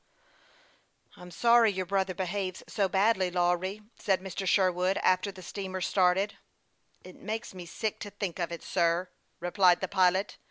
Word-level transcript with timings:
"I'm 1.15 1.29
sorry 1.29 1.71
your 1.71 1.85
brother 1.85 2.15
behaves 2.15 2.63
so 2.67 2.89
badly, 2.89 3.29
Lawry," 3.29 3.81
said 3.99 4.19
Mr. 4.19 4.47
Sherwood, 4.47 4.97
entering 5.03 5.03
the 5.03 5.03
wheel 5.03 5.11
house, 5.13 5.25
when 5.27 5.33
the 5.35 5.41
steamer 5.43 5.81
started." 5.81 6.37
It 7.03 7.15
makes 7.17 7.53
me 7.53 7.67
sick 7.67 7.99
to 7.99 8.09
think 8.09 8.39
of 8.39 8.51
it, 8.51 8.63
sir," 8.63 9.09
replied 9.39 9.79
the 9.79 9.87
pilot. 9.87 10.39